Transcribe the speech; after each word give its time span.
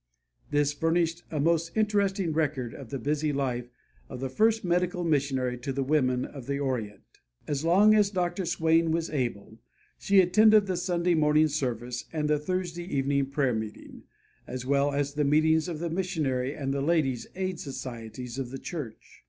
This 0.49 0.73
furnished 0.73 1.21
a 1.29 1.39
most 1.39 1.77
interesting 1.77 2.33
record 2.33 2.73
of 2.73 2.89
the 2.89 2.97
busy 2.97 3.31
life 3.31 3.69
of 4.09 4.19
the 4.19 4.29
first 4.31 4.63
medical 4.65 5.03
missionary 5.03 5.59
to 5.59 5.71
the 5.71 5.83
women 5.83 6.25
of 6.25 6.47
the 6.47 6.57
orient. 6.57 7.03
As 7.47 7.63
long 7.63 7.93
as 7.93 8.09
Dr. 8.09 8.47
Swain 8.47 8.89
was 8.89 9.11
able, 9.11 9.59
she 9.99 10.19
attended 10.19 10.65
the 10.65 10.75
Sunday 10.75 11.13
morning 11.13 11.49
service 11.49 12.05
and 12.11 12.27
the 12.27 12.39
Thursday 12.39 12.85
evening 12.85 13.27
prayer 13.27 13.53
meeting, 13.53 14.01
as 14.47 14.65
well 14.65 14.91
as 14.91 15.13
the 15.13 15.23
meetings 15.23 15.67
of 15.67 15.77
the 15.77 15.89
missionary 15.91 16.55
and 16.55 16.73
the 16.73 16.81
Ladies' 16.81 17.27
Aid 17.35 17.59
societies 17.59 18.39
of 18.39 18.49
the 18.49 18.57
church. 18.57 19.19